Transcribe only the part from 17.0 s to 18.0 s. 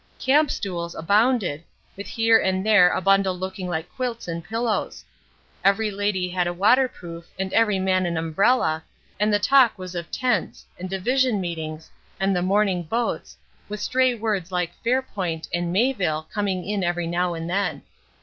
now and then.